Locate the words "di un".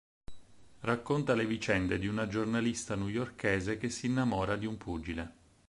4.55-4.75